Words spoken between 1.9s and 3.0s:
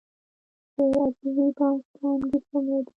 څانګې څومره دي؟